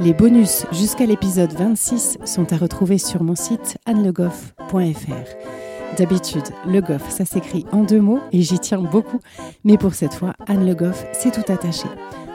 Les 0.00 0.14
bonus 0.14 0.64
jusqu'à 0.72 1.06
l'épisode 1.06 1.52
26 1.52 2.18
sont 2.24 2.52
à 2.52 2.56
retrouver 2.56 2.98
sur 2.98 3.22
mon 3.22 3.34
site 3.34 3.78
annelegoff.fr. 3.86 5.96
D'habitude, 5.98 6.44
Le 6.66 6.80
Goff, 6.80 7.10
ça 7.10 7.24
s'écrit 7.24 7.66
en 7.72 7.84
deux 7.84 8.00
mots 8.00 8.20
et 8.32 8.42
j'y 8.42 8.58
tiens 8.58 8.80
beaucoup, 8.80 9.20
mais 9.64 9.76
pour 9.76 9.94
cette 9.94 10.14
fois, 10.14 10.34
Anne 10.46 10.66
Le 10.66 10.74
Goff, 10.74 11.04
c'est 11.12 11.32
tout 11.32 11.52
attaché. 11.52 11.86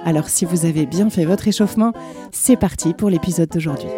Alors 0.05 0.29
si 0.29 0.45
vous 0.45 0.65
avez 0.65 0.85
bien 0.85 1.09
fait 1.09 1.25
votre 1.25 1.47
échauffement, 1.47 1.93
c'est 2.31 2.57
parti 2.57 2.93
pour 2.93 3.09
l'épisode 3.09 3.49
d'aujourd'hui. 3.49 3.89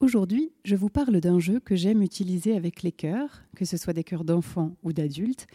Aujourd'hui, 0.00 0.52
je 0.64 0.74
vous 0.74 0.90
parle 0.90 1.20
d'un 1.20 1.38
jeu 1.38 1.60
que 1.60 1.76
j'aime 1.76 2.02
utiliser 2.02 2.56
avec 2.56 2.82
les 2.82 2.92
chœurs, 2.92 3.42
que 3.56 3.64
ce 3.64 3.76
soit 3.76 3.92
des 3.92 4.04
chœurs 4.04 4.24
d'enfants 4.24 4.72
ou 4.82 4.92
d'adultes, 4.92 5.46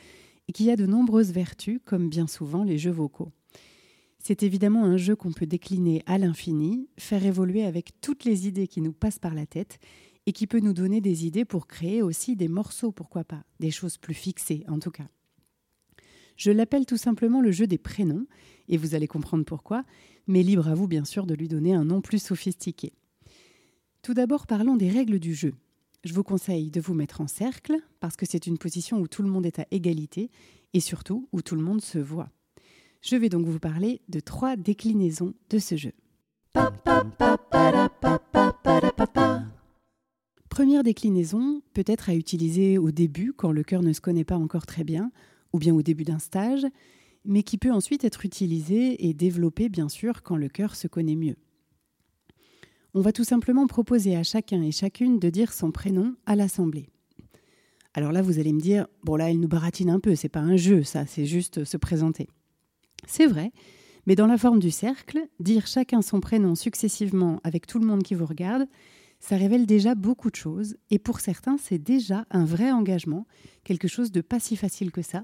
qui 0.53 0.69
a 0.71 0.75
de 0.75 0.85
nombreuses 0.85 1.31
vertus, 1.31 1.79
comme 1.85 2.09
bien 2.09 2.27
souvent 2.27 2.63
les 2.63 2.77
jeux 2.77 2.91
vocaux. 2.91 3.31
C'est 4.19 4.43
évidemment 4.43 4.83
un 4.83 4.97
jeu 4.97 5.15
qu'on 5.15 5.31
peut 5.31 5.45
décliner 5.45 6.03
à 6.05 6.17
l'infini, 6.17 6.89
faire 6.97 7.25
évoluer 7.25 7.63
avec 7.63 7.99
toutes 8.01 8.25
les 8.25 8.47
idées 8.47 8.67
qui 8.67 8.81
nous 8.81 8.93
passent 8.93 9.19
par 9.19 9.33
la 9.33 9.45
tête, 9.45 9.79
et 10.25 10.33
qui 10.33 10.45
peut 10.45 10.59
nous 10.59 10.73
donner 10.73 10.99
des 10.99 11.25
idées 11.25 11.45
pour 11.45 11.67
créer 11.67 12.01
aussi 12.01 12.35
des 12.35 12.49
morceaux, 12.49 12.91
pourquoi 12.91 13.23
pas, 13.23 13.45
des 13.61 13.71
choses 13.71 13.97
plus 13.97 14.13
fixées 14.13 14.65
en 14.67 14.79
tout 14.79 14.91
cas. 14.91 15.07
Je 16.35 16.51
l'appelle 16.51 16.85
tout 16.85 16.97
simplement 16.97 17.41
le 17.41 17.51
jeu 17.51 17.65
des 17.65 17.77
prénoms, 17.77 18.27
et 18.67 18.77
vous 18.77 18.93
allez 18.93 19.07
comprendre 19.07 19.45
pourquoi, 19.45 19.83
mais 20.27 20.43
libre 20.43 20.67
à 20.67 20.75
vous 20.75 20.87
bien 20.87 21.05
sûr 21.05 21.25
de 21.25 21.33
lui 21.33 21.47
donner 21.47 21.73
un 21.73 21.85
nom 21.85 22.01
plus 22.01 22.21
sophistiqué. 22.21 22.93
Tout 24.01 24.13
d'abord, 24.13 24.47
parlons 24.47 24.75
des 24.75 24.89
règles 24.89 25.19
du 25.19 25.33
jeu. 25.33 25.53
Je 26.07 26.13
vous 26.13 26.23
conseille 26.23 26.71
de 26.71 26.79
vous 26.79 26.93
mettre 26.93 27.19
en 27.19 27.27
cercle, 27.27 27.75
parce 27.99 28.15
que 28.15 28.25
c'est 28.25 28.47
une 28.47 28.57
position 28.57 29.01
où 29.01 29.09
tout 29.09 29.23
le 29.23 29.29
monde 29.29 29.45
est 29.45 29.59
à 29.59 29.67
égalité, 29.71 30.31
et 30.73 30.79
surtout 30.79 31.27
où 31.33 31.41
tout 31.41 31.55
le 31.55 31.61
monde 31.61 31.81
se 31.81 31.97
voit. 31.97 32.29
Je 33.01 33.17
vais 33.17 33.27
donc 33.27 33.45
vous 33.45 33.59
parler 33.59 33.99
de 34.07 34.21
trois 34.21 34.55
déclinaisons 34.55 35.33
de 35.49 35.59
ce 35.59 35.75
jeu. 35.75 35.91
Première 40.47 40.83
déclinaison, 40.83 41.61
peut-être 41.73 42.09
à 42.09 42.15
utiliser 42.15 42.77
au 42.77 42.91
début 42.91 43.33
quand 43.33 43.51
le 43.51 43.63
cœur 43.63 43.81
ne 43.83 43.91
se 43.91 43.99
connaît 43.99 44.23
pas 44.23 44.37
encore 44.37 44.65
très 44.65 44.85
bien, 44.85 45.11
ou 45.51 45.59
bien 45.59 45.75
au 45.75 45.81
début 45.81 46.05
d'un 46.05 46.19
stage, 46.19 46.65
mais 47.25 47.43
qui 47.43 47.57
peut 47.57 47.73
ensuite 47.73 48.05
être 48.05 48.23
utilisée 48.23 49.09
et 49.09 49.13
développée 49.13 49.67
bien 49.67 49.89
sûr 49.89 50.23
quand 50.23 50.37
le 50.37 50.47
cœur 50.47 50.77
se 50.77 50.87
connaît 50.87 51.17
mieux. 51.17 51.35
On 52.97 53.01
va 53.01 53.13
tout 53.13 53.23
simplement 53.23 53.67
proposer 53.67 54.15
à 54.15 54.23
chacun 54.23 54.63
et 54.63 54.71
chacune 54.71 55.19
de 55.19 55.29
dire 55.29 55.53
son 55.53 55.69
prénom 55.69 56.15
à 56.25 56.35
l'assemblée. 56.35 56.89
Alors 57.93 58.11
là, 58.11 58.23
vous 58.23 58.39
allez 58.39 58.51
me 58.51 58.59
dire, 58.59 58.87
bon 59.03 59.17
là, 59.17 59.29
elle 59.29 59.39
nous 59.39 59.47
baratine 59.47 59.91
un 59.91 59.99
peu, 59.99 60.15
c'est 60.15 60.29
pas 60.29 60.39
un 60.39 60.57
jeu, 60.57 60.81
ça, 60.81 61.05
c'est 61.05 61.27
juste 61.27 61.63
se 61.63 61.77
présenter. 61.77 62.27
C'est 63.05 63.27
vrai, 63.27 63.51
mais 64.07 64.15
dans 64.15 64.25
la 64.25 64.39
forme 64.39 64.57
du 64.57 64.71
cercle, 64.71 65.19
dire 65.39 65.67
chacun 65.67 66.01
son 66.01 66.21
prénom 66.21 66.55
successivement 66.55 67.39
avec 67.43 67.67
tout 67.67 67.77
le 67.77 67.85
monde 67.85 68.01
qui 68.01 68.15
vous 68.15 68.25
regarde, 68.25 68.67
ça 69.19 69.37
révèle 69.37 69.67
déjà 69.67 69.93
beaucoup 69.93 70.31
de 70.31 70.35
choses, 70.35 70.75
et 70.89 70.97
pour 70.97 71.19
certains, 71.19 71.59
c'est 71.59 71.77
déjà 71.77 72.25
un 72.31 72.45
vrai 72.45 72.71
engagement, 72.71 73.27
quelque 73.63 73.87
chose 73.87 74.11
de 74.11 74.21
pas 74.21 74.39
si 74.39 74.55
facile 74.55 74.91
que 74.91 75.03
ça. 75.03 75.23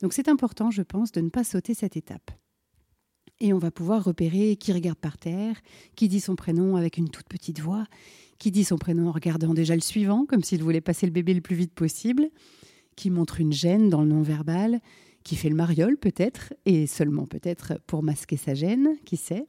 Donc 0.00 0.14
c'est 0.14 0.30
important, 0.30 0.70
je 0.70 0.80
pense, 0.80 1.12
de 1.12 1.20
ne 1.20 1.28
pas 1.28 1.44
sauter 1.44 1.74
cette 1.74 1.98
étape 1.98 2.30
et 3.40 3.52
on 3.52 3.58
va 3.58 3.70
pouvoir 3.70 4.04
repérer 4.04 4.56
qui 4.56 4.72
regarde 4.72 4.98
par 4.98 5.18
terre, 5.18 5.56
qui 5.96 6.08
dit 6.08 6.20
son 6.20 6.36
prénom 6.36 6.76
avec 6.76 6.98
une 6.98 7.08
toute 7.08 7.28
petite 7.28 7.60
voix, 7.60 7.86
qui 8.38 8.50
dit 8.50 8.64
son 8.64 8.78
prénom 8.78 9.08
en 9.08 9.12
regardant 9.12 9.54
déjà 9.54 9.74
le 9.74 9.80
suivant, 9.80 10.26
comme 10.26 10.42
s'il 10.42 10.62
voulait 10.62 10.80
passer 10.80 11.06
le 11.06 11.12
bébé 11.12 11.34
le 11.34 11.40
plus 11.40 11.56
vite 11.56 11.72
possible, 11.72 12.30
qui 12.96 13.10
montre 13.10 13.40
une 13.40 13.52
gêne 13.52 13.88
dans 13.88 14.02
le 14.02 14.08
non-verbal, 14.08 14.80
qui 15.24 15.36
fait 15.36 15.48
le 15.48 15.54
mariole 15.54 15.96
peut-être, 15.96 16.54
et 16.66 16.86
seulement 16.86 17.26
peut-être 17.26 17.80
pour 17.86 18.02
masquer 18.02 18.36
sa 18.36 18.54
gêne, 18.54 18.96
qui 19.04 19.16
sait. 19.16 19.46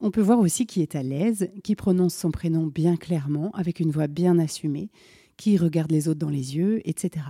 On 0.00 0.12
peut 0.12 0.20
voir 0.20 0.38
aussi 0.38 0.66
qui 0.66 0.80
est 0.80 0.94
à 0.94 1.02
l'aise, 1.02 1.50
qui 1.64 1.74
prononce 1.74 2.14
son 2.14 2.30
prénom 2.30 2.66
bien 2.66 2.96
clairement, 2.96 3.50
avec 3.54 3.80
une 3.80 3.90
voix 3.90 4.06
bien 4.06 4.38
assumée, 4.38 4.90
qui 5.36 5.56
regarde 5.56 5.90
les 5.90 6.08
autres 6.08 6.20
dans 6.20 6.30
les 6.30 6.56
yeux, 6.56 6.80
etc. 6.84 7.24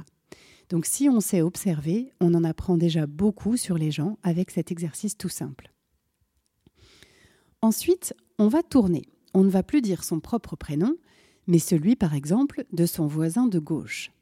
Donc 0.68 0.84
si 0.84 1.08
on 1.08 1.20
sait 1.20 1.40
observer, 1.40 2.12
on 2.20 2.34
en 2.34 2.44
apprend 2.44 2.76
déjà 2.76 3.06
beaucoup 3.06 3.56
sur 3.56 3.78
les 3.78 3.90
gens 3.90 4.18
avec 4.22 4.50
cet 4.50 4.70
exercice 4.70 5.16
tout 5.16 5.28
simple. 5.28 5.72
Ensuite, 7.62 8.14
on 8.38 8.48
va 8.48 8.62
tourner. 8.62 9.02
On 9.34 9.44
ne 9.44 9.50
va 9.50 9.62
plus 9.62 9.82
dire 9.82 10.04
son 10.04 10.20
propre 10.20 10.56
prénom, 10.56 10.94
mais 11.46 11.58
celui, 11.58 11.96
par 11.96 12.14
exemple, 12.14 12.64
de 12.72 12.86
son 12.86 13.06
voisin 13.06 13.46
de 13.46 13.58
gauche. 13.58 14.12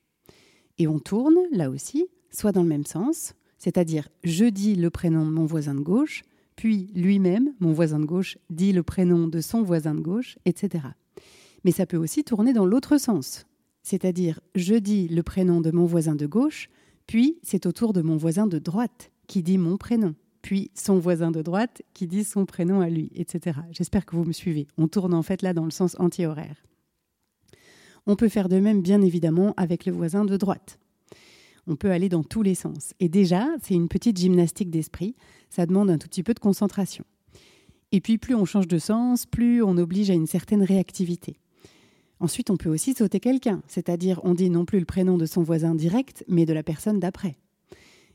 Et 0.79 0.87
on 0.87 0.99
tourne, 0.99 1.37
là 1.53 1.71
aussi, 1.71 2.07
soit 2.31 2.53
dans 2.53 2.63
le 2.63 2.69
même 2.69 2.87
sens, 2.87 3.35
c'est-à-dire 3.59 4.09
je 4.25 4.45
dis 4.45 4.75
le 4.75 4.91
prénom 4.91 5.25
de 5.25 5.31
mon 5.31 5.47
voisin 5.47 5.75
de 5.75 5.81
gauche, 5.81 6.23
puis 6.55 6.91
lui-même, 6.95 7.53
mon 7.61 7.73
voisin 7.73 7.99
de 7.99 8.05
gauche, 8.05 8.39
dit 8.51 8.73
le 8.73 8.83
prénom 8.83 9.27
de 9.27 9.41
son 9.41 9.63
voisin 9.63 9.95
de 9.95 10.01
gauche, 10.01 10.39
etc. 10.45 10.85
Mais 11.65 11.73
ça 11.73 11.87
peut 11.87 11.97
aussi 11.97 12.25
tourner 12.25 12.53
dans 12.53 12.67
l'autre 12.67 12.99
sens 12.99 13.47
c'est-à-dire 13.87 14.41
je 14.57 14.75
dis 14.75 15.07
le 15.07 15.23
prénom 15.23 15.61
de 15.61 15.71
mon 15.71 15.85
voisin 15.85 16.17
de 16.17 16.27
gauche, 16.27 16.69
puis 17.07 17.39
c'est 17.45 17.67
au 17.67 17.73
tour 17.73 17.93
de 17.93 18.03
mon 18.03 18.17
voisin 18.17 18.49
de 18.49 18.59
droite 18.59 19.13
qui 19.29 19.45
dit 19.45 19.59
mon 19.59 19.77
prénom, 19.77 20.17
puis 20.43 20.73
son 20.75 20.99
voisin 20.99 21.31
de 21.31 21.41
droite 21.41 21.83
qui 21.95 22.09
dit 22.09 22.25
son 22.25 22.47
prénom 22.47 22.81
à 22.81 22.91
lui, 22.91 23.13
etc. 23.15 23.61
J'espère 23.71 24.05
que 24.05 24.17
vous 24.17 24.25
me 24.25 24.33
suivez. 24.33 24.67
On 24.77 24.89
tourne 24.89 25.15
en 25.15 25.23
fait 25.23 25.41
là 25.41 25.55
dans 25.55 25.65
le 25.65 25.71
sens 25.71 25.95
anti-horaire. 26.01 26.65
On 28.07 28.17
peut 28.17 28.29
faire 28.29 28.49
de 28.49 28.59
même 28.59 28.83
bien 28.83 29.03
évidemment 29.03 29.55
avec 29.57 29.87
le 29.87 29.93
voisin 29.93 30.25
de 30.25 30.37
droite. 30.37 30.81
On 31.69 31.77
peut 31.77 31.93
aller 31.93 32.09
dans 32.09 32.25
tous 32.25 32.43
les 32.43 32.57
sens. 32.57 32.93
Et 32.99 33.09
déjà, 33.09 33.47
c'est 33.63 33.75
une 33.75 33.89
petite 33.89 34.19
gymnastique 34.19 34.71
d'esprit, 34.71 35.15
ça 35.49 35.65
demande 35.65 35.91
un 35.91 35.99
tout 35.99 36.09
petit 36.09 36.25
peu 36.25 36.35
de 36.35 36.41
concentration. 36.41 37.05
Et 37.93 38.01
puis 38.01 38.19
plus 38.19 38.35
on 38.35 38.47
change 38.47 38.67
de 38.67 38.79
sens, 38.79 39.27
plus 39.27 39.63
on 39.63 39.79
oblige 39.79 40.11
à 40.11 40.15
une 40.15 40.27
certaine 40.27 40.65
réactivité. 40.65 41.39
Ensuite, 42.19 42.51
on 42.51 42.57
peut 42.57 42.71
aussi 42.71 42.95
sauter 42.95 43.21
quelqu'un, 43.21 43.63
c'est-à-dire 43.69 44.21
on 44.25 44.35
dit 44.35 44.49
non 44.49 44.65
plus 44.65 44.79
le 44.79 44.87
prénom 44.87 45.19
de 45.19 45.27
son 45.27 45.43
voisin 45.43 45.75
direct, 45.75 46.25
mais 46.29 46.47
de 46.47 46.53
la 46.53 46.63
personne 46.63 46.99
d'après. 46.99 47.37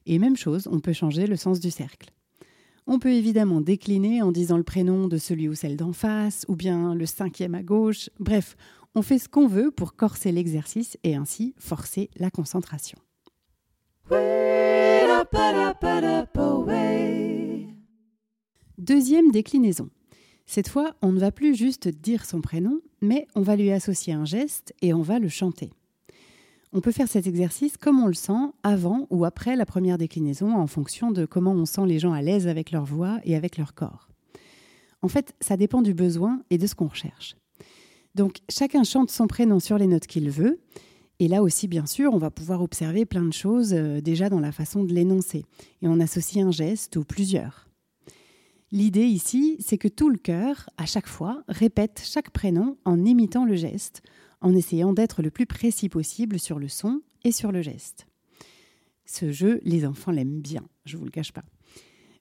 Et 0.05 0.17
même 0.17 0.37
chose, 0.37 0.67
on 0.71 0.79
peut 0.79 0.93
changer 0.93 1.27
le 1.27 1.35
sens 1.35 1.59
du 1.59 1.69
cercle. 1.69 2.09
On 2.87 2.97
peut 2.97 3.13
évidemment 3.13 3.61
décliner 3.61 4.23
en 4.23 4.31
disant 4.31 4.57
le 4.57 4.63
prénom 4.63 5.07
de 5.07 5.17
celui 5.17 5.47
ou 5.47 5.53
celle 5.53 5.77
d'en 5.77 5.93
face, 5.93 6.45
ou 6.47 6.55
bien 6.55 6.95
le 6.95 7.05
cinquième 7.05 7.53
à 7.53 7.61
gauche. 7.61 8.09
Bref, 8.19 8.57
on 8.95 9.03
fait 9.03 9.19
ce 9.19 9.29
qu'on 9.29 9.47
veut 9.47 9.71
pour 9.71 9.95
corser 9.95 10.31
l'exercice 10.31 10.97
et 11.03 11.15
ainsi 11.15 11.53
forcer 11.57 12.09
la 12.17 12.31
concentration. 12.31 12.97
Deuxième 18.77 19.31
déclinaison. 19.31 19.89
Cette 20.47 20.67
fois, 20.67 20.95
on 21.03 21.11
ne 21.11 21.19
va 21.19 21.31
plus 21.31 21.55
juste 21.55 21.87
dire 21.87 22.25
son 22.25 22.41
prénom, 22.41 22.81
mais 23.01 23.27
on 23.35 23.41
va 23.41 23.55
lui 23.55 23.71
associer 23.71 24.13
un 24.13 24.25
geste 24.25 24.73
et 24.81 24.93
on 24.93 25.01
va 25.01 25.19
le 25.19 25.29
chanter. 25.29 25.71
On 26.73 26.79
peut 26.79 26.91
faire 26.91 27.09
cet 27.09 27.27
exercice 27.27 27.75
comme 27.75 28.01
on 28.01 28.07
le 28.07 28.13
sent 28.13 28.51
avant 28.63 29.07
ou 29.09 29.25
après 29.25 29.55
la 29.55 29.65
première 29.65 29.97
déclinaison 29.97 30.55
en 30.55 30.67
fonction 30.67 31.11
de 31.11 31.25
comment 31.25 31.51
on 31.51 31.65
sent 31.65 31.85
les 31.85 31.99
gens 31.99 32.13
à 32.13 32.21
l'aise 32.21 32.47
avec 32.47 32.71
leur 32.71 32.85
voix 32.85 33.19
et 33.25 33.35
avec 33.35 33.57
leur 33.57 33.73
corps. 33.73 34.07
En 35.01 35.09
fait, 35.09 35.33
ça 35.41 35.57
dépend 35.57 35.81
du 35.81 35.93
besoin 35.93 36.41
et 36.49 36.57
de 36.57 36.67
ce 36.67 36.75
qu'on 36.75 36.87
recherche. 36.87 37.35
Donc 38.15 38.37
chacun 38.49 38.83
chante 38.83 39.09
son 39.09 39.27
prénom 39.27 39.59
sur 39.59 39.77
les 39.77 39.87
notes 39.87 40.07
qu'il 40.07 40.29
veut. 40.29 40.59
Et 41.19 41.27
là 41.27 41.43
aussi, 41.43 41.67
bien 41.67 41.85
sûr, 41.85 42.13
on 42.13 42.17
va 42.17 42.31
pouvoir 42.31 42.61
observer 42.61 43.05
plein 43.05 43.23
de 43.23 43.33
choses 43.33 43.73
euh, 43.73 44.01
déjà 44.01 44.29
dans 44.29 44.39
la 44.39 44.51
façon 44.51 44.83
de 44.83 44.93
l'énoncer. 44.93 45.45
Et 45.81 45.87
on 45.87 45.99
associe 45.99 46.43
un 46.43 46.51
geste 46.51 46.95
ou 46.95 47.03
plusieurs. 47.03 47.70
L'idée 48.73 49.05
ici, 49.05 49.57
c'est 49.59 49.77
que 49.77 49.89
tout 49.89 50.09
le 50.09 50.17
cœur, 50.17 50.69
à 50.77 50.85
chaque 50.85 51.07
fois, 51.07 51.43
répète 51.49 52.01
chaque 52.05 52.29
prénom 52.31 52.77
en 52.85 53.03
imitant 53.03 53.43
le 53.43 53.55
geste, 53.55 54.01
en 54.39 54.53
essayant 54.55 54.93
d'être 54.93 55.21
le 55.21 55.29
plus 55.29 55.45
précis 55.45 55.89
possible 55.89 56.39
sur 56.39 56.57
le 56.57 56.69
son 56.69 57.01
et 57.25 57.33
sur 57.33 57.51
le 57.51 57.61
geste. 57.61 58.07
Ce 59.05 59.33
jeu, 59.33 59.59
les 59.63 59.85
enfants 59.85 60.11
l'aiment 60.11 60.39
bien, 60.39 60.63
je 60.85 60.95
ne 60.95 60.99
vous 60.99 61.05
le 61.05 61.11
cache 61.11 61.33
pas. 61.33 61.43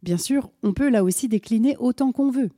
Bien 0.03 0.19
sûr, 0.19 0.51
on 0.65 0.73
peut 0.73 0.91
là 0.91 1.05
aussi 1.05 1.29
décliner 1.29 1.77
autant 1.79 2.11
qu'on 2.11 2.33
veut. 2.33 2.51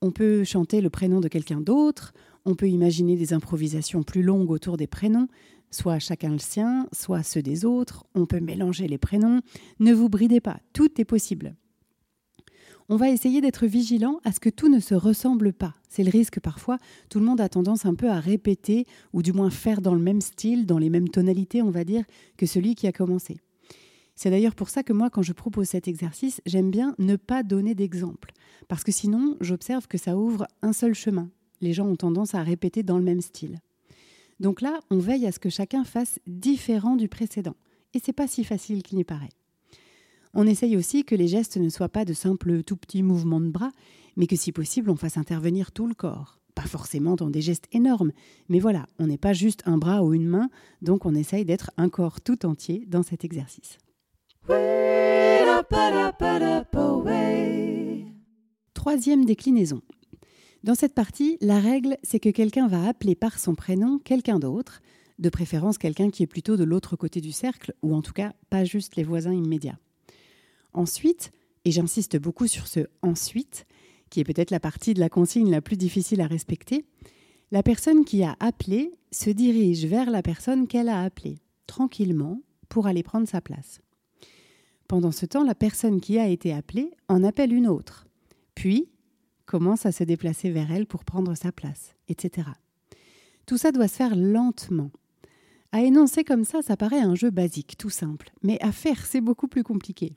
On 0.00 0.10
peut 0.10 0.42
chanter 0.42 0.80
le 0.80 0.90
prénom 0.90 1.20
de 1.20 1.28
quelqu'un 1.28 1.60
d'autre, 1.60 2.14
on 2.44 2.56
peut 2.56 2.68
imaginer 2.68 3.14
des 3.16 3.32
improvisations 3.32 4.02
plus 4.02 4.22
longues 4.22 4.50
autour 4.50 4.76
des 4.76 4.88
prénoms, 4.88 5.28
soit 5.70 6.00
chacun 6.00 6.32
le 6.32 6.38
sien, 6.38 6.88
soit 6.92 7.22
ceux 7.22 7.42
des 7.42 7.64
autres, 7.64 8.04
on 8.16 8.26
peut 8.26 8.40
mélanger 8.40 8.88
les 8.88 8.98
prénoms, 8.98 9.42
ne 9.78 9.92
vous 9.92 10.08
bridez 10.08 10.40
pas, 10.40 10.58
tout 10.72 11.00
est 11.00 11.04
possible. 11.04 11.54
On 12.90 12.96
va 12.96 13.10
essayer 13.10 13.42
d'être 13.42 13.66
vigilant 13.66 14.18
à 14.24 14.32
ce 14.32 14.40
que 14.40 14.48
tout 14.48 14.70
ne 14.70 14.80
se 14.80 14.94
ressemble 14.94 15.52
pas. 15.52 15.74
C'est 15.90 16.02
le 16.04 16.10
risque 16.10 16.40
parfois, 16.40 16.78
tout 17.10 17.18
le 17.18 17.26
monde 17.26 17.40
a 17.40 17.50
tendance 17.50 17.84
un 17.84 17.94
peu 17.94 18.08
à 18.08 18.18
répéter, 18.18 18.86
ou 19.12 19.20
du 19.20 19.34
moins 19.34 19.50
faire 19.50 19.82
dans 19.82 19.94
le 19.94 20.00
même 20.00 20.22
style, 20.22 20.64
dans 20.64 20.78
les 20.78 20.88
mêmes 20.88 21.10
tonalités, 21.10 21.60
on 21.60 21.70
va 21.70 21.84
dire, 21.84 22.04
que 22.38 22.46
celui 22.46 22.74
qui 22.74 22.86
a 22.86 22.92
commencé. 22.92 23.40
C'est 24.14 24.30
d'ailleurs 24.30 24.54
pour 24.54 24.70
ça 24.70 24.82
que 24.82 24.94
moi, 24.94 25.10
quand 25.10 25.20
je 25.20 25.34
propose 25.34 25.68
cet 25.68 25.86
exercice, 25.86 26.40
j'aime 26.46 26.70
bien 26.70 26.94
ne 26.98 27.16
pas 27.16 27.42
donner 27.42 27.74
d'exemple. 27.74 28.32
Parce 28.68 28.84
que 28.84 28.92
sinon, 28.92 29.36
j'observe 29.42 29.86
que 29.86 29.98
ça 29.98 30.16
ouvre 30.16 30.46
un 30.62 30.72
seul 30.72 30.94
chemin. 30.94 31.28
Les 31.60 31.74
gens 31.74 31.86
ont 31.86 31.96
tendance 31.96 32.34
à 32.34 32.42
répéter 32.42 32.82
dans 32.82 32.96
le 32.96 33.04
même 33.04 33.20
style. 33.20 33.60
Donc 34.40 34.62
là, 34.62 34.80
on 34.90 34.98
veille 34.98 35.26
à 35.26 35.32
ce 35.32 35.38
que 35.38 35.50
chacun 35.50 35.84
fasse 35.84 36.20
différent 36.26 36.96
du 36.96 37.08
précédent. 37.08 37.54
Et 37.92 38.00
c'est 38.02 38.14
pas 38.14 38.26
si 38.26 38.44
facile 38.44 38.82
qu'il 38.82 38.96
n'y 38.96 39.04
paraît. 39.04 39.28
On 40.40 40.46
essaye 40.46 40.76
aussi 40.76 41.02
que 41.02 41.16
les 41.16 41.26
gestes 41.26 41.56
ne 41.56 41.68
soient 41.68 41.88
pas 41.88 42.04
de 42.04 42.12
simples 42.12 42.62
tout 42.62 42.76
petits 42.76 43.02
mouvements 43.02 43.40
de 43.40 43.48
bras, 43.48 43.72
mais 44.14 44.28
que 44.28 44.36
si 44.36 44.52
possible, 44.52 44.88
on 44.88 44.94
fasse 44.94 45.16
intervenir 45.16 45.72
tout 45.72 45.88
le 45.88 45.94
corps. 45.94 46.38
Pas 46.54 46.62
forcément 46.62 47.16
dans 47.16 47.28
des 47.28 47.40
gestes 47.40 47.66
énormes, 47.72 48.12
mais 48.48 48.60
voilà, 48.60 48.86
on 49.00 49.08
n'est 49.08 49.18
pas 49.18 49.32
juste 49.32 49.64
un 49.66 49.78
bras 49.78 50.04
ou 50.04 50.14
une 50.14 50.28
main, 50.28 50.48
donc 50.80 51.06
on 51.06 51.16
essaye 51.16 51.44
d'être 51.44 51.72
un 51.76 51.88
corps 51.88 52.20
tout 52.20 52.46
entier 52.46 52.84
dans 52.86 53.02
cet 53.02 53.24
exercice. 53.24 53.78
Troisième 58.74 59.24
déclinaison. 59.24 59.82
Dans 60.62 60.76
cette 60.76 60.94
partie, 60.94 61.36
la 61.40 61.58
règle, 61.58 61.96
c'est 62.04 62.20
que 62.20 62.30
quelqu'un 62.30 62.68
va 62.68 62.86
appeler 62.86 63.16
par 63.16 63.40
son 63.40 63.56
prénom 63.56 63.98
quelqu'un 63.98 64.38
d'autre, 64.38 64.82
de 65.18 65.30
préférence 65.30 65.78
quelqu'un 65.78 66.10
qui 66.10 66.22
est 66.22 66.28
plutôt 66.28 66.56
de 66.56 66.62
l'autre 66.62 66.94
côté 66.94 67.20
du 67.20 67.32
cercle, 67.32 67.74
ou 67.82 67.92
en 67.92 68.02
tout 68.02 68.12
cas 68.12 68.34
pas 68.50 68.62
juste 68.62 68.94
les 68.94 69.02
voisins 69.02 69.34
immédiats. 69.34 69.80
Ensuite, 70.78 71.32
et 71.64 71.72
j'insiste 71.72 72.18
beaucoup 72.20 72.46
sur 72.46 72.68
ce 72.68 72.86
ensuite, 73.02 73.66
qui 74.10 74.20
est 74.20 74.24
peut-être 74.24 74.52
la 74.52 74.60
partie 74.60 74.94
de 74.94 75.00
la 75.00 75.08
consigne 75.08 75.50
la 75.50 75.60
plus 75.60 75.76
difficile 75.76 76.20
à 76.20 76.28
respecter, 76.28 76.84
la 77.50 77.64
personne 77.64 78.04
qui 78.04 78.22
a 78.22 78.36
appelé 78.38 78.92
se 79.10 79.28
dirige 79.30 79.86
vers 79.86 80.08
la 80.08 80.22
personne 80.22 80.68
qu'elle 80.68 80.88
a 80.88 81.02
appelée, 81.02 81.40
tranquillement, 81.66 82.42
pour 82.68 82.86
aller 82.86 83.02
prendre 83.02 83.26
sa 83.26 83.40
place. 83.40 83.80
Pendant 84.86 85.10
ce 85.10 85.26
temps, 85.26 85.42
la 85.42 85.56
personne 85.56 86.00
qui 86.00 86.16
a 86.16 86.28
été 86.28 86.52
appelée 86.52 86.92
en 87.08 87.24
appelle 87.24 87.52
une 87.52 87.66
autre, 87.66 88.06
puis 88.54 88.88
commence 89.46 89.84
à 89.84 89.90
se 89.90 90.04
déplacer 90.04 90.48
vers 90.50 90.70
elle 90.70 90.86
pour 90.86 91.04
prendre 91.04 91.34
sa 91.34 91.50
place, 91.50 91.96
etc. 92.06 92.50
Tout 93.46 93.56
ça 93.56 93.72
doit 93.72 93.88
se 93.88 93.96
faire 93.96 94.14
lentement. 94.14 94.92
À 95.72 95.82
énoncer 95.82 96.22
comme 96.22 96.44
ça, 96.44 96.62
ça 96.62 96.76
paraît 96.76 97.00
un 97.00 97.16
jeu 97.16 97.30
basique, 97.30 97.76
tout 97.76 97.90
simple, 97.90 98.30
mais 98.44 98.62
à 98.62 98.70
faire, 98.70 99.04
c'est 99.06 99.20
beaucoup 99.20 99.48
plus 99.48 99.64
compliqué. 99.64 100.16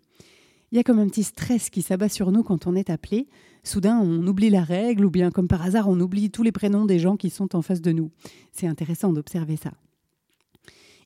Il 0.71 0.77
y 0.77 0.79
a 0.79 0.83
comme 0.83 0.99
un 0.99 1.07
petit 1.07 1.23
stress 1.23 1.69
qui 1.69 1.81
s'abat 1.81 2.07
sur 2.07 2.31
nous 2.31 2.43
quand 2.43 2.65
on 2.65 2.75
est 2.75 2.89
appelé. 2.89 3.27
Soudain, 3.63 3.99
on 3.99 4.25
oublie 4.25 4.49
la 4.49 4.63
règle, 4.63 5.03
ou 5.03 5.09
bien 5.09 5.29
comme 5.29 5.49
par 5.49 5.61
hasard, 5.61 5.89
on 5.89 5.99
oublie 5.99 6.31
tous 6.31 6.43
les 6.43 6.53
prénoms 6.53 6.85
des 6.85 6.97
gens 6.97 7.17
qui 7.17 7.29
sont 7.29 7.55
en 7.55 7.61
face 7.61 7.81
de 7.81 7.91
nous. 7.91 8.09
C'est 8.53 8.67
intéressant 8.67 9.11
d'observer 9.11 9.57
ça. 9.57 9.73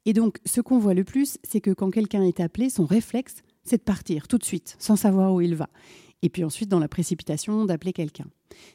Et 0.05 0.13
donc, 0.13 0.37
ce 0.45 0.61
qu'on 0.61 0.77
voit 0.77 0.93
le 0.93 1.03
plus, 1.03 1.39
c'est 1.43 1.61
que 1.61 1.71
quand 1.71 1.89
quelqu'un 1.89 2.23
est 2.23 2.39
appelé, 2.39 2.69
son 2.69 2.85
réflexe, 2.85 3.37
c'est 3.63 3.77
de 3.77 3.83
partir 3.83 4.27
tout 4.27 4.37
de 4.37 4.43
suite, 4.43 4.75
sans 4.77 4.95
savoir 4.95 5.33
où 5.33 5.41
il 5.41 5.55
va. 5.55 5.69
Et 6.21 6.29
puis 6.29 6.43
ensuite, 6.43 6.69
dans 6.69 6.79
la 6.79 6.87
précipitation, 6.87 7.65
d'appeler 7.65 7.91
quelqu'un. 7.91 8.27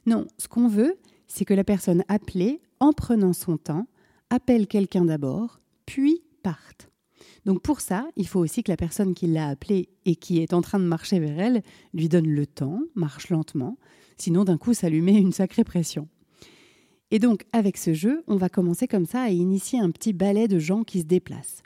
Non, 0.06 0.26
ce 0.38 0.48
qu'on 0.48 0.66
veut, 0.66 0.96
c'est 1.28 1.44
que 1.44 1.54
la 1.54 1.62
personne 1.62 2.02
appelée, 2.08 2.60
en 2.80 2.92
prenant 2.92 3.32
son 3.32 3.56
temps, 3.56 3.86
appelle 4.28 4.66
quelqu'un 4.66 5.04
d'abord, 5.04 5.60
puis 5.86 6.22
parte. 6.42 6.89
Donc 7.44 7.62
pour 7.62 7.80
ça, 7.80 8.08
il 8.16 8.26
faut 8.26 8.40
aussi 8.40 8.62
que 8.62 8.70
la 8.70 8.76
personne 8.76 9.14
qui 9.14 9.26
l'a 9.26 9.48
appelée 9.48 9.88
et 10.04 10.16
qui 10.16 10.38
est 10.38 10.52
en 10.52 10.60
train 10.60 10.78
de 10.78 10.84
marcher 10.84 11.18
vers 11.18 11.38
elle 11.38 11.62
lui 11.94 12.08
donne 12.08 12.28
le 12.28 12.46
temps, 12.46 12.80
marche 12.94 13.30
lentement, 13.30 13.78
sinon 14.18 14.44
d'un 14.44 14.58
coup 14.58 14.74
ça 14.74 14.88
lui 14.88 15.00
met 15.00 15.18
une 15.18 15.32
sacrée 15.32 15.64
pression. 15.64 16.08
Et 17.10 17.18
donc 17.18 17.44
avec 17.52 17.76
ce 17.76 17.94
jeu, 17.94 18.22
on 18.26 18.36
va 18.36 18.48
commencer 18.48 18.86
comme 18.86 19.06
ça 19.06 19.22
à 19.22 19.30
initier 19.30 19.80
un 19.80 19.90
petit 19.90 20.12
ballet 20.12 20.48
de 20.48 20.58
gens 20.58 20.84
qui 20.84 21.00
se 21.00 21.06
déplacent, 21.06 21.62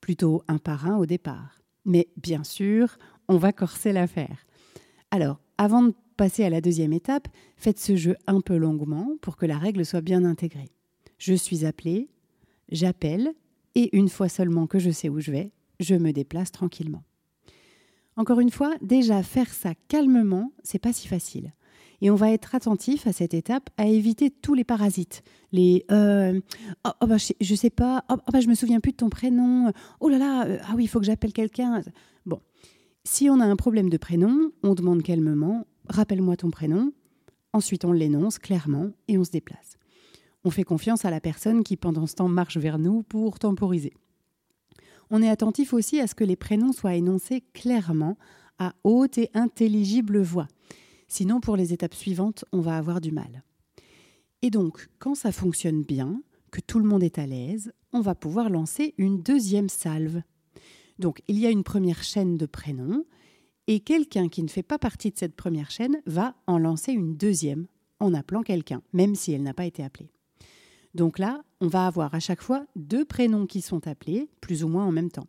plutôt 0.00 0.42
un 0.48 0.58
par 0.58 0.86
un 0.86 0.96
au 0.96 1.06
départ. 1.06 1.62
Mais 1.84 2.08
bien 2.16 2.44
sûr, 2.44 2.98
on 3.28 3.36
va 3.36 3.52
corser 3.52 3.92
l'affaire. 3.92 4.46
Alors, 5.10 5.40
avant 5.58 5.82
de 5.82 5.94
passer 6.16 6.44
à 6.44 6.50
la 6.50 6.60
deuxième 6.60 6.92
étape, 6.92 7.28
faites 7.56 7.78
ce 7.78 7.96
jeu 7.96 8.16
un 8.26 8.40
peu 8.40 8.56
longuement 8.56 9.16
pour 9.22 9.36
que 9.36 9.46
la 9.46 9.58
règle 9.58 9.84
soit 9.84 10.00
bien 10.00 10.24
intégrée. 10.24 10.70
Je 11.18 11.34
suis 11.34 11.64
appelé, 11.64 12.08
j'appelle, 12.70 13.32
et 13.74 13.96
une 13.96 14.08
fois 14.08 14.28
seulement 14.28 14.66
que 14.66 14.78
je 14.78 14.90
sais 14.90 15.08
où 15.08 15.20
je 15.20 15.30
vais, 15.30 15.52
je 15.78 15.94
me 15.94 16.12
déplace 16.12 16.52
tranquillement. 16.52 17.02
Encore 18.16 18.40
une 18.40 18.50
fois, 18.50 18.74
déjà 18.82 19.22
faire 19.22 19.52
ça 19.52 19.72
calmement, 19.88 20.52
c'est 20.62 20.78
pas 20.78 20.92
si 20.92 21.08
facile. 21.08 21.52
Et 22.02 22.10
on 22.10 22.14
va 22.14 22.32
être 22.32 22.54
attentif 22.54 23.06
à 23.06 23.12
cette 23.12 23.34
étape 23.34 23.68
à 23.76 23.86
éviter 23.86 24.30
tous 24.30 24.54
les 24.54 24.64
parasites. 24.64 25.22
Les 25.52 25.84
euh, 25.90 26.40
oh, 26.86 26.90
oh 27.00 27.06
bah, 27.06 27.16
je, 27.18 27.54
sais 27.54 27.70
pas, 27.70 28.04
oh, 28.08 28.14
oh, 28.18 28.30
bah, 28.32 28.40
je 28.40 28.48
me 28.48 28.54
souviens 28.54 28.80
plus 28.80 28.92
de 28.92 28.96
ton 28.96 29.10
prénom. 29.10 29.70
Oh 30.00 30.08
là 30.08 30.18
là, 30.18 30.46
euh, 30.46 30.58
ah 30.64 30.72
oui, 30.76 30.84
il 30.84 30.88
faut 30.88 30.98
que 30.98 31.06
j'appelle 31.06 31.32
quelqu'un. 31.32 31.82
Bon, 32.24 32.40
si 33.04 33.28
on 33.28 33.38
a 33.40 33.44
un 33.44 33.56
problème 33.56 33.90
de 33.90 33.98
prénom, 33.98 34.50
on 34.62 34.74
demande 34.74 35.02
calmement 35.02 35.66
rappelle-moi 35.90 36.36
ton 36.36 36.50
prénom. 36.50 36.92
Ensuite, 37.52 37.84
on 37.84 37.92
l'énonce 37.92 38.38
clairement 38.38 38.90
et 39.08 39.18
on 39.18 39.24
se 39.24 39.30
déplace. 39.30 39.76
On 40.44 40.50
fait 40.50 40.64
confiance 40.64 41.04
à 41.04 41.10
la 41.10 41.20
personne 41.20 41.62
qui, 41.62 41.76
pendant 41.76 42.06
ce 42.06 42.14
temps, 42.14 42.28
marche 42.28 42.56
vers 42.56 42.78
nous 42.78 43.02
pour 43.02 43.38
temporiser. 43.38 43.92
On 45.10 45.22
est 45.22 45.28
attentif 45.28 45.72
aussi 45.74 46.00
à 46.00 46.06
ce 46.06 46.14
que 46.14 46.24
les 46.24 46.36
prénoms 46.36 46.72
soient 46.72 46.94
énoncés 46.94 47.42
clairement, 47.52 48.16
à 48.58 48.74
haute 48.84 49.18
et 49.18 49.30
intelligible 49.34 50.20
voix. 50.20 50.48
Sinon, 51.08 51.40
pour 51.40 51.56
les 51.56 51.72
étapes 51.72 51.94
suivantes, 51.94 52.44
on 52.52 52.60
va 52.60 52.76
avoir 52.76 53.00
du 53.00 53.10
mal. 53.10 53.42
Et 54.42 54.50
donc, 54.50 54.88
quand 54.98 55.14
ça 55.14 55.32
fonctionne 55.32 55.82
bien, 55.82 56.22
que 56.50 56.60
tout 56.60 56.78
le 56.78 56.86
monde 56.86 57.02
est 57.02 57.18
à 57.18 57.26
l'aise, 57.26 57.72
on 57.92 58.00
va 58.00 58.14
pouvoir 58.14 58.50
lancer 58.50 58.94
une 58.98 59.22
deuxième 59.22 59.68
salve. 59.68 60.22
Donc, 60.98 61.22
il 61.28 61.38
y 61.38 61.46
a 61.46 61.50
une 61.50 61.64
première 61.64 62.02
chaîne 62.02 62.36
de 62.36 62.46
prénoms, 62.46 63.04
et 63.66 63.80
quelqu'un 63.80 64.28
qui 64.28 64.42
ne 64.42 64.48
fait 64.48 64.62
pas 64.62 64.78
partie 64.78 65.10
de 65.10 65.18
cette 65.18 65.36
première 65.36 65.70
chaîne 65.70 66.00
va 66.06 66.34
en 66.46 66.58
lancer 66.58 66.92
une 66.92 67.16
deuxième 67.16 67.66
en 67.98 68.14
appelant 68.14 68.42
quelqu'un, 68.42 68.82
même 68.92 69.14
si 69.14 69.32
elle 69.32 69.42
n'a 69.42 69.54
pas 69.54 69.66
été 69.66 69.82
appelée. 69.82 70.10
Donc 70.94 71.18
là, 71.18 71.42
on 71.60 71.68
va 71.68 71.86
avoir 71.86 72.14
à 72.14 72.20
chaque 72.20 72.42
fois 72.42 72.66
deux 72.76 73.04
prénoms 73.04 73.46
qui 73.46 73.60
sont 73.60 73.86
appelés, 73.86 74.28
plus 74.40 74.64
ou 74.64 74.68
moins 74.68 74.84
en 74.84 74.92
même 74.92 75.10
temps. 75.10 75.28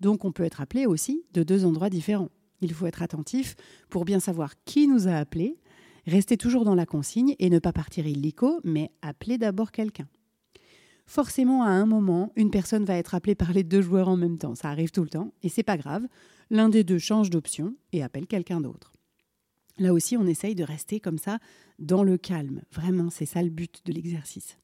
Donc 0.00 0.24
on 0.24 0.32
peut 0.32 0.44
être 0.44 0.60
appelé 0.60 0.86
aussi 0.86 1.24
de 1.34 1.42
deux 1.42 1.64
endroits 1.64 1.90
différents. 1.90 2.30
Il 2.62 2.72
faut 2.72 2.86
être 2.86 3.02
attentif 3.02 3.56
pour 3.88 4.04
bien 4.04 4.20
savoir 4.20 4.54
qui 4.64 4.88
nous 4.88 5.08
a 5.08 5.14
appelés, 5.14 5.58
rester 6.06 6.36
toujours 6.36 6.64
dans 6.64 6.74
la 6.74 6.86
consigne 6.86 7.34
et 7.38 7.50
ne 7.50 7.58
pas 7.58 7.72
partir 7.72 8.06
illico, 8.06 8.60
mais 8.64 8.90
appeler 9.02 9.38
d'abord 9.38 9.70
quelqu'un. 9.70 10.08
Forcément, 11.06 11.64
à 11.64 11.70
un 11.70 11.86
moment, 11.86 12.32
une 12.36 12.50
personne 12.50 12.84
va 12.84 12.94
être 12.94 13.14
appelée 13.14 13.34
par 13.34 13.52
les 13.52 13.64
deux 13.64 13.82
joueurs 13.82 14.08
en 14.08 14.16
même 14.16 14.38
temps. 14.38 14.54
Ça 14.54 14.68
arrive 14.68 14.92
tout 14.92 15.02
le 15.02 15.08
temps 15.08 15.32
et 15.42 15.48
c'est 15.48 15.64
pas 15.64 15.76
grave. 15.76 16.06
L'un 16.50 16.68
des 16.68 16.84
deux 16.84 16.98
change 16.98 17.30
d'option 17.30 17.74
et 17.92 18.02
appelle 18.02 18.26
quelqu'un 18.26 18.60
d'autre. 18.60 18.92
Là 19.78 19.92
aussi, 19.92 20.16
on 20.16 20.26
essaye 20.26 20.54
de 20.54 20.62
rester 20.62 21.00
comme 21.00 21.18
ça 21.18 21.38
dans 21.78 22.04
le 22.04 22.16
calme. 22.16 22.62
Vraiment, 22.70 23.10
c'est 23.10 23.26
ça 23.26 23.42
le 23.42 23.50
but 23.50 23.80
de 23.86 23.92
l'exercice. 23.92 24.56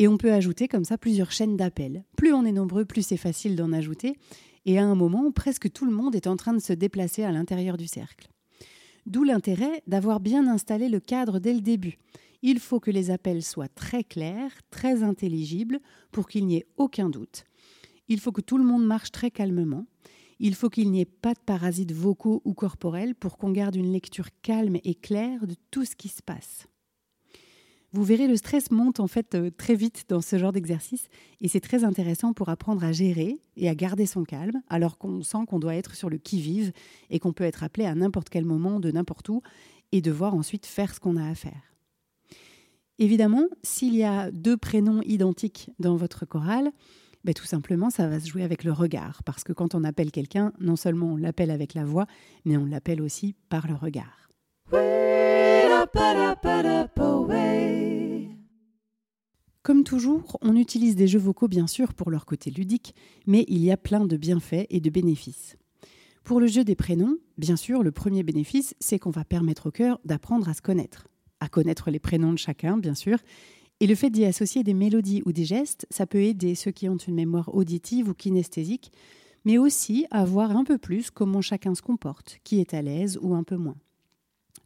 Et 0.00 0.08
on 0.08 0.16
peut 0.16 0.32
ajouter 0.32 0.66
comme 0.66 0.86
ça 0.86 0.96
plusieurs 0.96 1.30
chaînes 1.30 1.58
d'appels. 1.58 2.04
Plus 2.16 2.32
on 2.32 2.46
est 2.46 2.52
nombreux, 2.52 2.86
plus 2.86 3.02
c'est 3.02 3.18
facile 3.18 3.54
d'en 3.54 3.70
ajouter 3.70 4.16
et 4.64 4.78
à 4.78 4.84
un 4.86 4.94
moment, 4.94 5.30
presque 5.30 5.70
tout 5.70 5.84
le 5.84 5.92
monde 5.92 6.14
est 6.14 6.26
en 6.26 6.36
train 6.36 6.54
de 6.54 6.58
se 6.58 6.72
déplacer 6.72 7.22
à 7.22 7.32
l'intérieur 7.32 7.76
du 7.76 7.86
cercle. 7.86 8.30
D'où 9.04 9.24
l'intérêt 9.24 9.82
d'avoir 9.86 10.18
bien 10.20 10.46
installé 10.46 10.88
le 10.88 11.00
cadre 11.00 11.38
dès 11.38 11.52
le 11.52 11.60
début. 11.60 11.98
Il 12.40 12.60
faut 12.60 12.80
que 12.80 12.90
les 12.90 13.10
appels 13.10 13.42
soient 13.42 13.68
très 13.68 14.02
clairs, 14.02 14.52
très 14.70 15.02
intelligibles, 15.02 15.80
pour 16.12 16.28
qu'il 16.28 16.46
n'y 16.46 16.56
ait 16.56 16.66
aucun 16.78 17.10
doute. 17.10 17.44
Il 18.08 18.20
faut 18.20 18.32
que 18.32 18.40
tout 18.40 18.56
le 18.56 18.64
monde 18.64 18.86
marche 18.86 19.12
très 19.12 19.30
calmement. 19.30 19.84
Il 20.38 20.54
faut 20.54 20.70
qu'il 20.70 20.90
n'y 20.90 21.02
ait 21.02 21.04
pas 21.04 21.34
de 21.34 21.40
parasites 21.44 21.92
vocaux 21.92 22.40
ou 22.46 22.54
corporels 22.54 23.14
pour 23.14 23.36
qu'on 23.36 23.50
garde 23.50 23.76
une 23.76 23.92
lecture 23.92 24.28
calme 24.40 24.78
et 24.82 24.94
claire 24.94 25.46
de 25.46 25.56
tout 25.70 25.84
ce 25.84 25.94
qui 25.94 26.08
se 26.08 26.22
passe. 26.22 26.68
Vous 27.92 28.04
verrez, 28.04 28.28
le 28.28 28.36
stress 28.36 28.70
monte 28.70 29.00
en 29.00 29.08
fait 29.08 29.34
euh, 29.34 29.50
très 29.50 29.74
vite 29.74 30.04
dans 30.08 30.20
ce 30.20 30.38
genre 30.38 30.52
d'exercice 30.52 31.08
et 31.40 31.48
c'est 31.48 31.60
très 31.60 31.82
intéressant 31.82 32.32
pour 32.32 32.48
apprendre 32.48 32.84
à 32.84 32.92
gérer 32.92 33.40
et 33.56 33.68
à 33.68 33.74
garder 33.74 34.06
son 34.06 34.22
calme 34.22 34.62
alors 34.68 34.96
qu'on 34.96 35.22
sent 35.24 35.44
qu'on 35.48 35.58
doit 35.58 35.74
être 35.74 35.96
sur 35.96 36.08
le 36.08 36.18
qui-vive 36.18 36.72
et 37.10 37.18
qu'on 37.18 37.32
peut 37.32 37.42
être 37.44 37.64
appelé 37.64 37.86
à 37.86 37.94
n'importe 37.96 38.28
quel 38.28 38.44
moment 38.44 38.78
de 38.78 38.92
n'importe 38.92 39.28
où 39.28 39.42
et 39.90 40.00
devoir 40.02 40.34
ensuite 40.34 40.66
faire 40.66 40.94
ce 40.94 41.00
qu'on 41.00 41.16
a 41.16 41.28
à 41.28 41.34
faire. 41.34 41.74
Évidemment, 43.00 43.46
s'il 43.64 43.96
y 43.96 44.04
a 44.04 44.30
deux 44.30 44.56
prénoms 44.56 45.02
identiques 45.02 45.70
dans 45.80 45.96
votre 45.96 46.26
chorale, 46.26 46.70
ben 47.24 47.34
tout 47.34 47.44
simplement, 47.44 47.90
ça 47.90 48.06
va 48.06 48.20
se 48.20 48.28
jouer 48.28 48.42
avec 48.42 48.62
le 48.62 48.72
regard. 48.72 49.22
Parce 49.24 49.42
que 49.42 49.52
quand 49.52 49.74
on 49.74 49.84
appelle 49.84 50.10
quelqu'un, 50.10 50.52
non 50.60 50.76
seulement 50.76 51.14
on 51.14 51.16
l'appelle 51.16 51.50
avec 51.50 51.74
la 51.74 51.84
voix, 51.84 52.06
mais 52.44 52.56
on 52.56 52.66
l'appelle 52.66 53.02
aussi 53.02 53.34
par 53.48 53.66
le 53.66 53.74
regard. 53.74 54.19
Comme 59.62 59.84
toujours, 59.84 60.38
on 60.42 60.56
utilise 60.56 60.96
des 60.96 61.06
jeux 61.06 61.18
vocaux 61.18 61.48
bien 61.48 61.66
sûr 61.66 61.94
pour 61.94 62.10
leur 62.10 62.26
côté 62.26 62.50
ludique, 62.50 62.94
mais 63.26 63.44
il 63.48 63.62
y 63.62 63.70
a 63.70 63.76
plein 63.76 64.04
de 64.04 64.16
bienfaits 64.16 64.66
et 64.70 64.80
de 64.80 64.90
bénéfices. 64.90 65.56
Pour 66.24 66.40
le 66.40 66.46
jeu 66.46 66.64
des 66.64 66.74
prénoms, 66.74 67.18
bien 67.38 67.56
sûr, 67.56 67.82
le 67.82 67.92
premier 67.92 68.22
bénéfice, 68.22 68.74
c'est 68.80 68.98
qu'on 68.98 69.10
va 69.10 69.24
permettre 69.24 69.66
au 69.66 69.70
cœur 69.70 70.00
d'apprendre 70.04 70.48
à 70.48 70.54
se 70.54 70.62
connaître, 70.62 71.08
à 71.40 71.48
connaître 71.48 71.90
les 71.90 71.98
prénoms 71.98 72.32
de 72.32 72.38
chacun, 72.38 72.78
bien 72.78 72.94
sûr, 72.94 73.18
et 73.80 73.86
le 73.86 73.94
fait 73.94 74.10
d'y 74.10 74.24
associer 74.24 74.62
des 74.62 74.74
mélodies 74.74 75.22
ou 75.24 75.32
des 75.32 75.44
gestes, 75.44 75.86
ça 75.90 76.06
peut 76.06 76.22
aider 76.22 76.54
ceux 76.54 76.70
qui 76.70 76.88
ont 76.88 76.96
une 76.96 77.14
mémoire 77.14 77.54
auditive 77.54 78.08
ou 78.08 78.14
kinesthésique, 78.14 78.92
mais 79.44 79.56
aussi 79.56 80.06
à 80.10 80.24
voir 80.24 80.56
un 80.56 80.64
peu 80.64 80.78
plus 80.78 81.10
comment 81.10 81.40
chacun 81.40 81.74
se 81.74 81.82
comporte, 81.82 82.38
qui 82.44 82.60
est 82.60 82.74
à 82.74 82.82
l'aise 82.82 83.18
ou 83.22 83.34
un 83.34 83.42
peu 83.42 83.56
moins. 83.56 83.76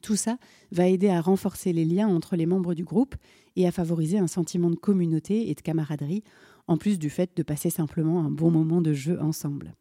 Tout 0.05 0.17
ça 0.17 0.37
va 0.71 0.87
aider 0.87 1.09
à 1.09 1.23
renforcer 1.23 1.73
les 1.73 1.87
liens 1.87 2.09
entre 2.09 2.37
les 2.37 2.45
membres 2.45 2.75
du 2.75 2.85
groupe 2.85 3.15
et 3.57 3.67
à 3.67 3.73
favoriser 3.73 4.19
un 4.19 4.27
sentiment 4.27 4.69
de 4.69 4.77
communauté 4.77 5.49
et 5.49 5.55
de 5.55 5.63
camaraderie, 5.63 6.23
en 6.67 6.77
plus 6.77 6.99
du 6.99 7.09
fait 7.09 7.35
de 7.35 7.43
passer 7.43 7.71
simplement 7.71 8.21
un 8.21 8.31
bon 8.31 8.51
moment 8.51 8.83
de 8.83 8.93
jeu 8.93 9.19
ensemble. 9.19 9.75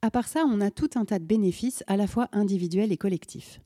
À 0.00 0.10
part 0.10 0.26
ça, 0.26 0.46
on 0.48 0.62
a 0.62 0.70
tout 0.70 0.88
un 0.94 1.04
tas 1.04 1.18
de 1.18 1.26
bénéfices 1.26 1.84
à 1.86 1.98
la 1.98 2.06
fois 2.06 2.30
individuels 2.32 2.92
et 2.92 2.96
collectifs. 2.96 3.60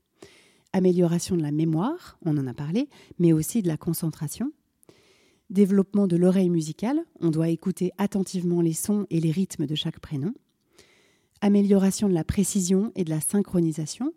Amélioration 0.73 1.37
de 1.37 1.41
la 1.41 1.53
mémoire, 1.53 2.17
on 2.25 2.37
en 2.37 2.45
a 2.45 2.53
parlé, 2.53 2.89
mais 3.17 3.31
aussi 3.31 3.61
de 3.61 3.69
la 3.69 3.77
concentration. 3.77 4.51
Développement 5.49 6.07
de 6.07 6.17
l'oreille 6.17 6.49
musicale, 6.49 6.99
on 7.21 7.29
doit 7.29 7.47
écouter 7.47 7.91
attentivement 7.97 8.59
les 8.59 8.73
sons 8.73 9.07
et 9.09 9.21
les 9.21 9.31
rythmes 9.31 9.67
de 9.67 9.75
chaque 9.75 10.01
prénom. 10.01 10.33
Amélioration 11.39 12.09
de 12.09 12.13
la 12.13 12.25
précision 12.25 12.91
et 12.95 13.05
de 13.05 13.09
la 13.09 13.21
synchronisation, 13.21 14.11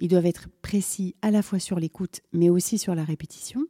ils 0.00 0.08
doivent 0.08 0.26
être 0.26 0.48
précis 0.62 1.14
à 1.22 1.30
la 1.30 1.42
fois 1.42 1.58
sur 1.58 1.78
l'écoute, 1.78 2.20
mais 2.32 2.48
aussi 2.48 2.78
sur 2.78 2.94
la 2.94 3.04
répétition. 3.04 3.66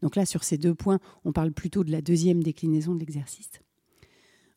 Donc 0.00 0.16
là, 0.16 0.24
sur 0.24 0.44
ces 0.44 0.56
deux 0.56 0.74
points, 0.74 1.00
on 1.24 1.32
parle 1.32 1.52
plutôt 1.52 1.84
de 1.84 1.90
la 1.90 2.00
deuxième 2.00 2.42
déclinaison 2.42 2.94
de 2.94 3.00
l'exercice. 3.00 3.50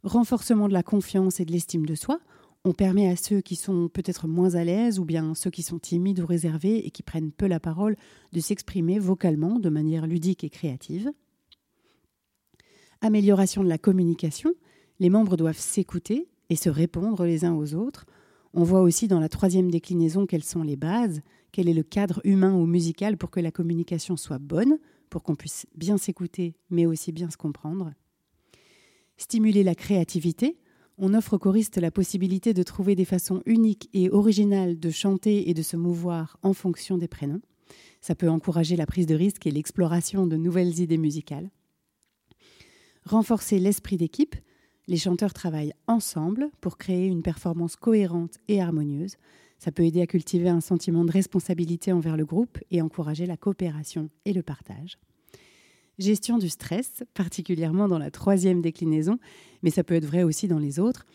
Renforcement 0.04 0.68
de 0.68 0.74
la 0.74 0.84
confiance 0.84 1.40
et 1.40 1.46
de 1.46 1.52
l'estime 1.52 1.86
de 1.86 1.96
soi. 1.96 2.20
On 2.64 2.74
permet 2.74 3.08
à 3.08 3.16
ceux 3.16 3.42
qui 3.42 3.56
sont 3.56 3.90
peut-être 3.90 4.28
moins 4.28 4.56
à 4.56 4.64
l'aise 4.64 5.00
ou 5.00 5.06
bien 5.06 5.36
ceux 5.36 5.52
qui 5.52 5.64
sont 5.64 5.80
timides 5.80 6.20
ou 6.20 6.26
réservés 6.26 6.86
et 6.86 6.92
qui 6.92 7.04
prennent 7.04 7.32
peu 7.32 7.48
la 7.48 7.60
parole 7.60 7.96
de 8.32 8.40
s'exprimer 8.40 8.98
vocalement 8.98 9.60
de 9.60 9.70
manière 9.70 10.08
ludique 10.08 10.44
et 10.44 10.50
créative. 10.50 11.12
Amélioration 13.02 13.64
de 13.64 13.70
la 13.70 13.78
communication. 13.78 14.52
Les 15.00 15.10
membres 15.10 15.38
doivent 15.38 15.60
s'écouter 15.60 16.28
et 16.50 16.56
se 16.56 16.70
répondre 16.70 17.26
les 17.26 17.46
uns 17.46 17.54
aux 17.54 17.74
autres 17.76 18.06
on 18.56 18.64
voit 18.64 18.82
aussi 18.82 19.08
dans 19.08 19.20
la 19.20 19.28
troisième 19.30 19.70
déclinaison 19.70 20.26
quelles 20.26 20.44
sont 20.44 20.64
les 20.64 20.78
bases, 20.78 21.22
quel 21.52 21.68
est 21.68 21.74
le 21.74 21.84
cadre 21.84 22.22
humain 22.24 22.54
ou 22.56 22.66
musical 22.66 23.18
pour 23.18 23.30
que 23.30 23.42
la 23.42 23.52
communication 23.52 24.16
soit 24.16 24.40
bonne, 24.40 24.80
pour 25.10 25.24
qu'on 25.24 25.36
puisse 25.36 25.68
bien 25.76 25.98
s'écouter, 25.98 26.56
mais 26.70 26.86
aussi 26.86 27.12
bien 27.12 27.30
se 27.30 27.36
comprendre. 27.36 27.94
Stimuler 29.18 29.64
la 29.64 29.76
créativité, 29.76 30.58
on 30.98 31.14
offre 31.14 31.34
aux 31.34 31.40
choristes 31.40 31.78
la 31.78 31.92
possibilité 31.92 32.54
de 32.54 32.64
trouver 32.64 32.96
des 32.96 33.04
façons 33.04 33.42
uniques 33.46 33.90
et 33.94 34.10
originales 34.10 34.80
de 34.80 34.90
chanter 34.90 35.50
et 35.50 35.54
de 35.54 35.62
se 35.62 35.76
mouvoir 35.76 36.38
en 36.42 36.54
fonction 36.54 36.98
des 36.98 37.10
prénoms. 37.10 37.42
Ça 38.00 38.16
peut 38.16 38.30
encourager 38.30 38.78
la 38.78 38.86
prise 38.86 39.06
de 39.06 39.16
risque 39.16 39.46
et 39.48 39.52
l'exploration 39.52 40.28
de 40.28 40.38
nouvelles 40.38 40.80
idées 40.80 40.98
musicales. 40.98 41.50
Renforcer 43.04 43.60
l'esprit 43.60 43.98
d'équipe, 43.98 44.36
les 44.88 44.98
chanteurs 44.98 45.34
travaillent 45.34 45.74
ensemble 45.88 46.50
pour 46.62 46.78
créer 46.78 47.08
une 47.08 47.24
performance 47.24 47.76
cohérente 47.76 48.38
et 48.48 48.62
harmonieuse. 48.62 49.16
Ça 49.58 49.72
peut 49.72 49.84
aider 49.84 50.02
à 50.02 50.08
cultiver 50.08 50.50
un 50.50 50.62
sentiment 50.62 51.06
de 51.06 51.12
responsabilité 51.12 51.92
envers 51.92 52.18
le 52.18 52.26
groupe 52.26 52.60
et 52.72 52.82
encourager 52.82 53.26
la 53.26 53.38
coopération 53.38 54.10
et 54.26 54.34
le 54.34 54.44
partage. 54.44 54.98
Gestion 55.98 56.38
du 56.38 56.50
stress, 56.50 57.04
particulièrement 57.14 57.88
dans 57.88 57.98
la 57.98 58.12
troisième 58.12 58.62
déclinaison, 58.62 59.18
mais 59.64 59.70
ça 59.70 59.84
peut 59.84 59.96
être 59.96 60.06
vrai 60.06 60.24
aussi 60.24 60.48
dans 60.48 60.60
les 60.60 60.78
autres. 60.78 61.06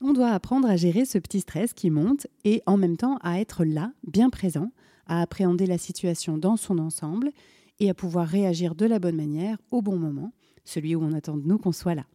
On 0.00 0.12
doit 0.12 0.30
apprendre 0.30 0.68
à 0.68 0.76
gérer 0.76 1.04
ce 1.04 1.18
petit 1.18 1.40
stress 1.40 1.72
qui 1.74 1.90
monte 1.90 2.28
et 2.44 2.62
en 2.66 2.76
même 2.76 2.96
temps 2.96 3.18
à 3.22 3.40
être 3.40 3.64
là, 3.64 3.92
bien 4.06 4.30
présent, 4.30 4.70
à 5.06 5.20
appréhender 5.20 5.66
la 5.66 5.76
situation 5.76 6.38
dans 6.38 6.56
son 6.56 6.78
ensemble 6.78 7.32
et 7.80 7.90
à 7.90 7.94
pouvoir 7.94 8.28
réagir 8.28 8.74
de 8.76 8.86
la 8.86 9.00
bonne 9.00 9.16
manière 9.16 9.58
au 9.72 9.82
bon 9.82 9.98
moment, 9.98 10.32
celui 10.64 10.94
où 10.94 11.02
on 11.02 11.12
attend 11.12 11.36
de 11.36 11.46
nous 11.46 11.58
qu'on 11.58 11.72
soit 11.72 11.96
là. 11.96 12.06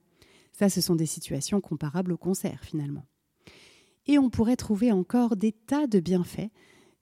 Ça, 0.54 0.70
ce 0.70 0.82
sont 0.82 0.96
des 0.96 1.06
situations 1.06 1.60
comparables 1.60 2.14
au 2.14 2.18
concert 2.18 2.64
finalement. 2.64 3.06
Et 4.06 4.18
on 4.18 4.30
pourrait 4.30 4.56
trouver 4.56 4.92
encore 4.92 5.36
des 5.36 5.52
tas 5.52 5.88
de 5.88 6.00
bienfaits, 6.00 6.52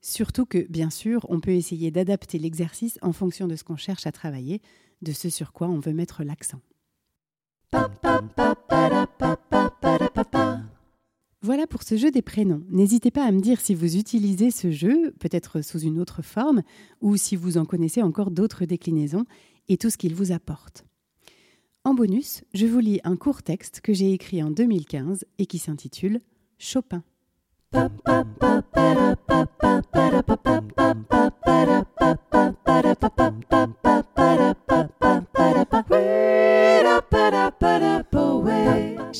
surtout 0.00 0.46
que, 0.46 0.66
bien 0.68 0.90
sûr, 0.90 1.26
on 1.28 1.40
peut 1.40 1.52
essayer 1.52 1.90
d'adapter 1.90 2.38
l'exercice 2.38 2.98
en 3.02 3.12
fonction 3.12 3.46
de 3.46 3.56
ce 3.56 3.64
qu'on 3.64 3.76
cherche 3.76 4.06
à 4.06 4.12
travailler, 4.12 4.60
de 5.02 5.12
ce 5.12 5.28
sur 5.28 5.52
quoi 5.52 5.68
on 5.68 5.80
veut 5.80 5.92
mettre 5.92 6.24
l'accent. 6.24 6.60
Voilà 11.44 11.66
pour 11.66 11.82
ce 11.82 11.96
jeu 11.96 12.12
des 12.12 12.22
prénoms. 12.22 12.62
N'hésitez 12.68 13.10
pas 13.10 13.24
à 13.24 13.32
me 13.32 13.40
dire 13.40 13.60
si 13.60 13.74
vous 13.74 13.96
utilisez 13.96 14.52
ce 14.52 14.70
jeu, 14.70 15.12
peut-être 15.18 15.60
sous 15.60 15.80
une 15.80 15.98
autre 15.98 16.22
forme, 16.22 16.62
ou 17.00 17.16
si 17.16 17.34
vous 17.34 17.58
en 17.58 17.64
connaissez 17.64 18.00
encore 18.00 18.30
d'autres 18.30 18.64
déclinaisons, 18.64 19.24
et 19.68 19.76
tout 19.76 19.90
ce 19.90 19.98
qu'il 19.98 20.14
vous 20.14 20.30
apporte. 20.30 20.84
En 21.84 21.94
bonus, 21.94 22.44
je 22.54 22.64
vous 22.64 22.78
lis 22.78 23.00
un 23.02 23.16
court 23.16 23.42
texte 23.42 23.80
que 23.80 23.92
j'ai 23.92 24.12
écrit 24.12 24.40
en 24.40 24.52
2015 24.52 25.24
et 25.38 25.46
qui 25.46 25.58
s'intitule 25.58 26.20
Chopin. 26.56 27.02